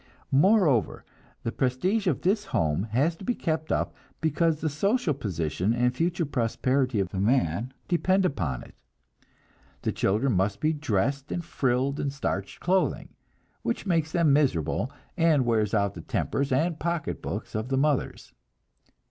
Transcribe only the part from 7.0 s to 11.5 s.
the man depend upon it. The children must be dressed in